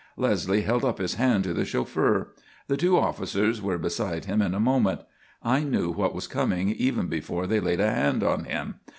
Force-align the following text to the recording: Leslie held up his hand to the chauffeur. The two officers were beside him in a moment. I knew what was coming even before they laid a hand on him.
Leslie 0.17 0.61
held 0.63 0.83
up 0.83 0.97
his 0.97 1.13
hand 1.13 1.43
to 1.43 1.53
the 1.53 1.63
chauffeur. 1.63 2.29
The 2.67 2.75
two 2.75 2.97
officers 2.97 3.61
were 3.61 3.77
beside 3.77 4.25
him 4.25 4.41
in 4.41 4.55
a 4.55 4.59
moment. 4.59 5.01
I 5.43 5.59
knew 5.63 5.91
what 5.91 6.15
was 6.15 6.25
coming 6.25 6.69
even 6.69 7.05
before 7.05 7.45
they 7.45 7.59
laid 7.59 7.81
a 7.81 7.91
hand 7.91 8.23
on 8.23 8.45
him. 8.45 8.79